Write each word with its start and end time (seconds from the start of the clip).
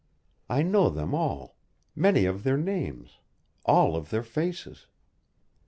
I 0.49 0.63
know 0.63 0.89
them 0.89 1.13
all; 1.13 1.57
many 1.95 2.25
of 2.25 2.41
their 2.41 2.57
names, 2.57 3.19
all 3.65 3.95
of 3.95 4.09
their 4.09 4.23
faces. 4.23 4.87